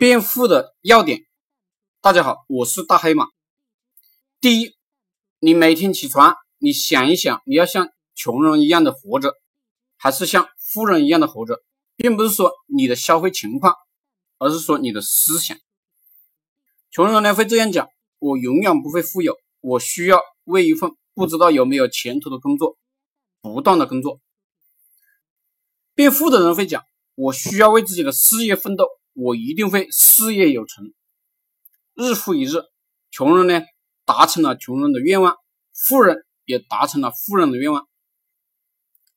[0.00, 1.26] 变富的要点。
[2.00, 3.26] 大家好，我是大黑马。
[4.40, 4.74] 第一，
[5.40, 9.34] 你每天起床，你想一想，你要像穷人一样的活着，
[9.98, 11.62] 还是像富人一样的活着，
[11.96, 13.74] 并不是说你的消费情况，
[14.38, 15.58] 而是说你的思想。
[16.90, 17.86] 穷人呢会这样讲：
[18.20, 22.78] 我永远不会富有，我需要为一份不知道有没有前途的工作
[23.42, 24.18] 不断的工作。
[25.94, 26.82] 变富的人会讲：
[27.16, 28.86] 我需要为自己的事业奋斗，
[29.20, 30.94] 我一定会事业有成，
[31.94, 32.52] 日复一日。
[33.10, 33.66] 穷人呢
[34.06, 35.36] 达成了穷人的愿望，
[35.74, 37.86] 富人也达成了富人的愿望。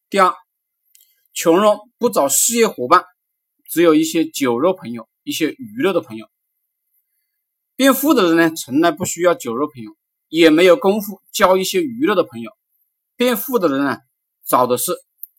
[0.09, 0.33] 第二，
[1.33, 3.05] 穷人不找事业伙伴，
[3.69, 6.27] 只有一些酒肉朋友，一些娱乐的朋友。
[7.77, 9.95] 变富的人呢，从来不需要酒肉朋友，
[10.27, 12.51] 也没有功夫交一些娱乐的朋友。
[13.15, 13.99] 变富的人呢，
[14.45, 14.91] 找的是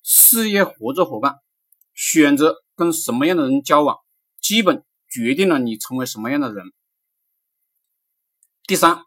[0.03, 1.35] 事业合作伙伴。
[1.93, 3.99] 选择跟什么样的人交往，
[4.45, 6.67] 基本决定了你成为什么样的人。
[8.67, 9.03] 第三，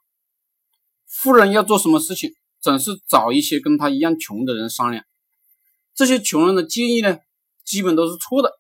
[1.05, 5.05] 富人要做什么事情，总是找一些跟他一样穷的人商量。
[5.93, 7.19] 这些穷人的建议呢，
[7.63, 8.52] 基本都是错的。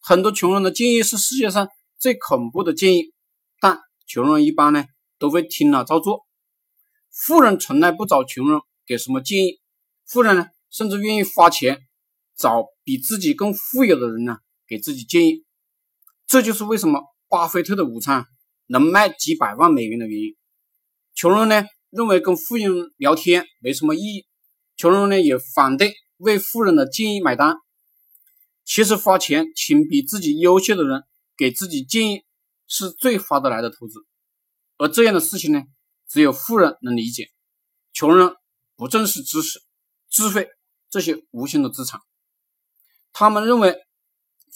[0.00, 1.68] 很多穷人的建议是世界上
[1.98, 3.12] 最恐怖的建议，
[3.60, 4.84] 但穷人一般呢
[5.18, 6.24] 都会听了照做。
[7.10, 9.60] 富人从来不找穷人给什么建议，
[10.06, 11.80] 富人呢甚至愿意花钱。
[12.36, 14.36] 找比自己更富有的人呢，
[14.68, 15.45] 给自己建议，
[16.26, 18.24] 这就是为什么巴菲特的午餐
[18.66, 20.36] 能卖几百万美元的原因。
[21.14, 24.26] 穷人呢认为跟富人聊天没什么意义，
[24.76, 27.56] 穷人呢也反对为富人的建议买单。
[28.64, 31.04] 其实花钱请比自己优秀的人
[31.36, 32.24] 给自己建议
[32.66, 34.00] 是最划得来的投资，
[34.76, 35.62] 而这样的事情呢，
[36.08, 37.30] 只有富人能理解，
[37.92, 38.34] 穷人
[38.74, 39.62] 不重视知识、
[40.10, 40.48] 智慧
[40.90, 42.00] 这些无形的资产。
[43.12, 43.76] 他们认为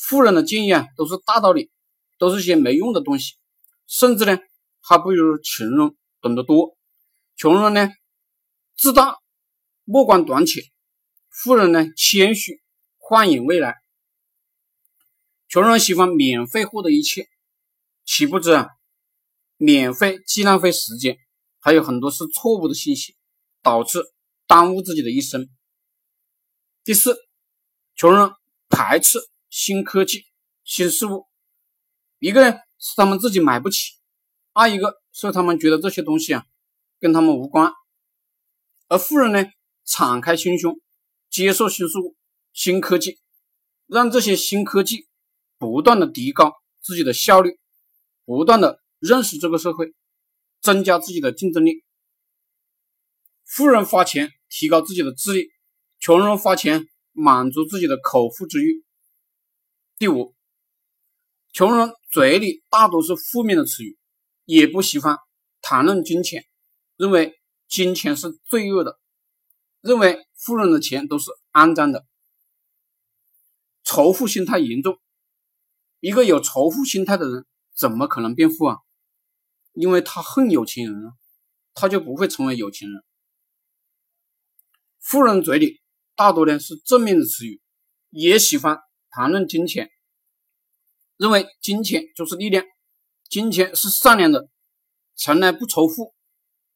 [0.03, 1.71] 富人的建议啊都是大道理，
[2.17, 3.35] 都是些没用的东西，
[3.87, 4.39] 甚至呢
[4.81, 6.77] 还不如穷人懂得多。
[7.37, 7.93] 穷人呢
[8.77, 9.19] 自大，
[9.85, 10.63] 目光短浅；
[11.29, 12.63] 富人呢谦虚，
[12.97, 13.77] 幻影未来。
[15.49, 17.29] 穷人喜欢免费获得一切，
[18.05, 18.69] 岂不知啊，
[19.59, 21.19] 免费既浪费时间，
[21.59, 23.17] 还有很多是错误的信息，
[23.63, 24.03] 导致
[24.47, 25.49] 耽误自己的一生。
[26.85, 27.17] 第四，
[27.95, 28.33] 穷人。
[28.73, 29.19] 排斥
[29.51, 30.25] 新科技、
[30.65, 31.27] 新事物，
[32.19, 33.95] 一个呢是他们自己买不起，
[34.53, 36.47] 二一个是他们觉得这些东西啊
[36.99, 37.73] 跟他们无关。
[38.89, 39.45] 而富人呢，
[39.85, 40.81] 敞开心胸，
[41.29, 42.17] 接受新事物、
[42.53, 43.19] 新科技，
[43.87, 45.09] 让这些新科技
[45.59, 47.59] 不断的提高自己的效率，
[48.25, 49.93] 不断的认识这个社会，
[50.63, 51.85] 增加自己的竞争力。
[53.45, 55.49] 富人花钱提高自己的智力，
[55.99, 56.87] 穷人花钱。
[57.13, 58.85] 满足自己的口腹之欲。
[60.01, 60.35] 第五，
[61.53, 63.99] 穷人嘴里大多是负面的词语，
[64.47, 65.19] 也不喜欢
[65.61, 66.47] 谈论金钱，
[66.97, 67.39] 认为
[67.69, 68.99] 金钱是罪恶的，
[69.83, 72.07] 认为富人的钱都是肮脏的，
[73.85, 74.99] 仇富心态严重。
[75.99, 77.45] 一个有仇富心态的人，
[77.77, 78.79] 怎么可能变富啊？
[79.75, 81.13] 因为他恨有钱人啊，
[81.75, 83.05] 他就不会成为有钱人。
[84.99, 85.83] 富人嘴里。
[86.17, 87.61] 大多呢是正面的词语，
[88.09, 88.79] 也喜欢
[89.11, 89.91] 谈论金钱，
[91.17, 92.65] 认为金钱就是力量，
[93.29, 94.49] 金钱是善良的，
[95.15, 96.15] 从来不仇富，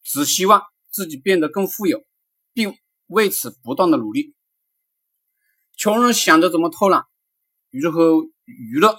[0.03, 2.05] 只希望自己变得更富有，
[2.53, 4.35] 并为此不断的努力。
[5.77, 7.05] 穷人想着怎么偷懒，
[7.71, 8.97] 如何娱乐；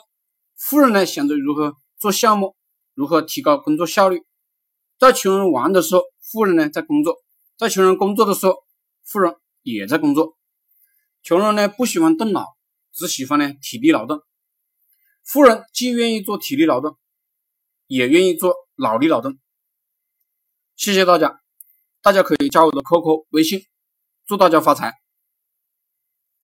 [0.56, 2.56] 富人呢想着如何做项目，
[2.94, 4.24] 如何提高工作效率。
[4.98, 7.14] 在穷人玩的时候，富人呢在工作；
[7.58, 8.64] 在穷人工作的时候，
[9.04, 9.36] 富人。
[9.68, 10.38] 也在工作，
[11.24, 12.55] 穷人呢不喜欢动脑，
[12.96, 14.24] 只喜欢呢体力劳动。
[15.24, 16.98] 富人既愿意做体力劳动，
[17.88, 19.38] 也愿意做脑力劳动。
[20.76, 21.42] 谢谢大家，
[22.02, 23.66] 大家可以加我的 QQ 微信，
[24.26, 25.05] 祝大家发财。